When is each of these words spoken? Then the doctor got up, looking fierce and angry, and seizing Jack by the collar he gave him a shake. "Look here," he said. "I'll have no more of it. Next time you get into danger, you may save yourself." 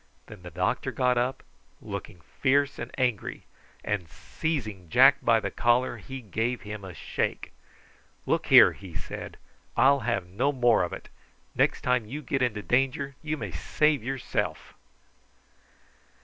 Then 0.25 0.41
the 0.41 0.49
doctor 0.49 0.91
got 0.91 1.15
up, 1.15 1.43
looking 1.79 2.21
fierce 2.41 2.79
and 2.79 2.89
angry, 2.97 3.43
and 3.83 4.09
seizing 4.09 4.89
Jack 4.89 5.17
by 5.21 5.39
the 5.39 5.51
collar 5.51 5.97
he 5.97 6.21
gave 6.21 6.63
him 6.63 6.83
a 6.83 6.95
shake. 6.95 7.51
"Look 8.25 8.47
here," 8.47 8.71
he 8.73 8.95
said. 8.95 9.37
"I'll 9.77 9.99
have 9.99 10.25
no 10.25 10.51
more 10.51 10.81
of 10.81 10.91
it. 10.91 11.09
Next 11.53 11.81
time 11.81 12.07
you 12.07 12.23
get 12.23 12.41
into 12.41 12.63
danger, 12.63 13.13
you 13.21 13.37
may 13.37 13.51
save 13.51 14.03
yourself." 14.03 14.73